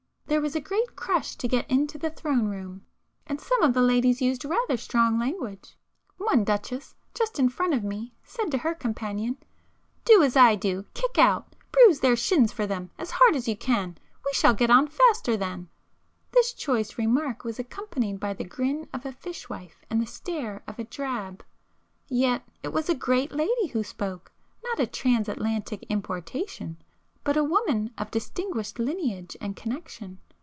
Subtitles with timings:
[0.27, 2.85] There was a great crush to get into the Throne Room;
[3.27, 5.77] and some of the ladies used rather strong language.
[6.17, 11.53] One duchess, just in front of me, said to her companion—'Do as I do,—kick out!
[11.73, 15.67] Bruise their shins for them—as hard as you can,—we shall get on faster then!'
[16.31, 20.79] This choice remark was accompanied by the grin of a fishwife and the stare of
[20.79, 21.43] a drab.
[22.07, 26.81] Yet it was a 'great' lady who spoke,—not a Transatlantic importation,
[27.23, 30.17] but a woman of distinguished lineage and connection.